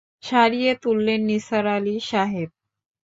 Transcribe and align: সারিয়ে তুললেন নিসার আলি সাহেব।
সারিয়ে 0.23 0.71
তুললেন 0.83 1.19
নিসার 1.29 1.65
আলি 1.67 1.95
সাহেব। 2.01 2.49